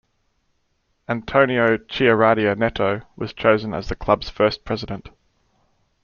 [1.07, 5.09] Antônio Chiaradia Neto was chosen as the club's first president.